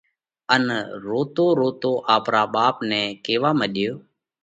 ان 0.55 0.63
روتو 1.07 1.45
روتو 1.59 1.91
آپرا 2.15 2.43
ٻاپ 2.53 2.75
نئہ 2.89 2.89
نئہ 3.03 3.17
ڪيوا 3.25 3.51
مڏيو: 3.59 3.93